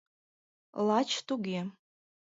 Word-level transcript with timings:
—Лач 0.87 1.09
туге! 1.27 1.59